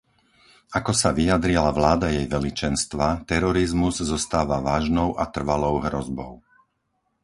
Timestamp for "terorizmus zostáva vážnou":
3.31-5.09